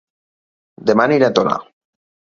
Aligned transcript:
Dema 0.91 1.07
aniré 1.09 1.29
a 1.31 1.33
Tona 1.41 1.55